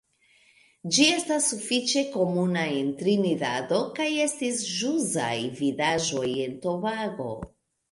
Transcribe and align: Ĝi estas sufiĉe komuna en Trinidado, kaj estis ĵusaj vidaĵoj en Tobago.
Ĝi 0.95 1.03
estas 1.17 1.49
sufiĉe 1.51 2.01
komuna 2.15 2.63
en 2.79 2.89
Trinidado, 3.03 3.83
kaj 4.01 4.09
estis 4.25 4.65
ĵusaj 4.73 5.31
vidaĵoj 5.63 6.27
en 6.49 6.61
Tobago. 6.67 7.33